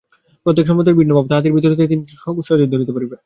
প্রত্যেক 0.45 0.65
সম্প্রদায়ের 0.67 0.99
ভিন্ন 0.99 1.11
ভাব, 1.15 1.25
তাহাদের 1.29 1.53
ভিতরের 1.55 1.75
কথাটা 1.75 1.91
তিনি 1.91 2.03
সহজেই 2.23 2.71
ধরিতে 2.73 2.93
পারিতেন। 2.95 3.19